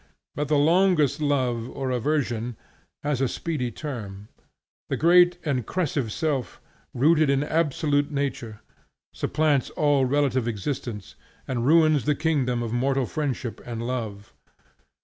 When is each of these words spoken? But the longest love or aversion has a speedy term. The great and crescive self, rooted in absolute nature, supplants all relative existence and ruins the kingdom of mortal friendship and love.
But 0.33 0.47
the 0.47 0.57
longest 0.57 1.21
love 1.21 1.69
or 1.69 1.91
aversion 1.91 2.57
has 3.03 3.21
a 3.21 3.27
speedy 3.27 3.69
term. 3.69 4.29
The 4.89 4.97
great 4.97 5.37
and 5.45 5.63
crescive 5.63 6.09
self, 6.11 6.59
rooted 6.95 7.29
in 7.29 7.43
absolute 7.43 8.09
nature, 8.09 8.61
supplants 9.13 9.69
all 9.69 10.05
relative 10.05 10.47
existence 10.47 11.13
and 11.47 11.67
ruins 11.67 12.05
the 12.05 12.15
kingdom 12.15 12.63
of 12.63 12.73
mortal 12.73 13.05
friendship 13.05 13.61
and 13.63 13.85
love. 13.85 14.33